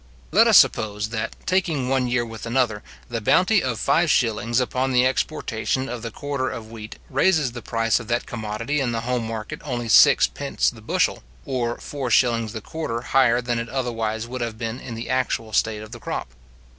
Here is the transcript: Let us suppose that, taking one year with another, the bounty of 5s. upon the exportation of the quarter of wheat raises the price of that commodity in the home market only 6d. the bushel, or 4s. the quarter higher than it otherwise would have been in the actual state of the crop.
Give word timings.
Let 0.31 0.47
us 0.47 0.57
suppose 0.57 1.09
that, 1.09 1.35
taking 1.45 1.87
one 1.87 2.07
year 2.07 2.25
with 2.25 2.47
another, 2.47 2.81
the 3.07 3.21
bounty 3.21 3.61
of 3.61 3.77
5s. 3.77 4.59
upon 4.59 4.93
the 4.93 5.05
exportation 5.05 5.87
of 5.87 6.01
the 6.01 6.09
quarter 6.09 6.49
of 6.49 6.71
wheat 6.71 6.97
raises 7.07 7.51
the 7.51 7.61
price 7.61 7.99
of 7.99 8.07
that 8.07 8.25
commodity 8.25 8.79
in 8.79 8.93
the 8.93 9.01
home 9.01 9.27
market 9.27 9.61
only 9.63 9.85
6d. 9.87 10.71
the 10.73 10.81
bushel, 10.81 11.21
or 11.45 11.77
4s. 11.77 12.51
the 12.51 12.61
quarter 12.61 13.01
higher 13.01 13.43
than 13.43 13.59
it 13.59 13.69
otherwise 13.69 14.25
would 14.27 14.41
have 14.41 14.57
been 14.57 14.79
in 14.79 14.95
the 14.95 15.07
actual 15.07 15.53
state 15.53 15.83
of 15.83 15.91
the 15.91 15.99
crop. 15.99 16.29